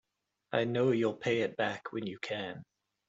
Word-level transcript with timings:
I 0.51 0.63
know 0.63 0.89
you'll 0.89 1.13
pay 1.17 1.41
it 1.41 1.55
back 1.57 1.93
when 1.93 2.07
you 2.07 2.17
can. 2.17 2.63